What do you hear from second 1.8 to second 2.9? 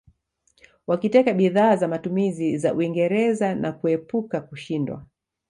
matumizi za